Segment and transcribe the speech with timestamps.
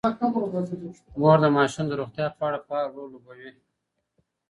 [1.19, 3.51] مور د ماشومانو د روغتیا په اړه فعال رول لوبوي.